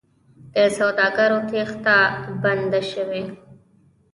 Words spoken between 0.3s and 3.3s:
د سوداګرو تېښته بنده شوې؟